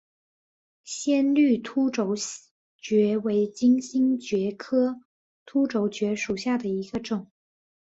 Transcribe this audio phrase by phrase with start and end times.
[0.83, 2.15] 鲜绿凸轴
[2.81, 4.99] 蕨为金星蕨科
[5.45, 7.29] 凸轴蕨属下的一个种。